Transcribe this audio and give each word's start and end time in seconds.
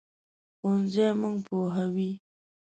ښوونځی 0.57 1.07
موږ 1.21 1.37
پوهوي 1.47 2.11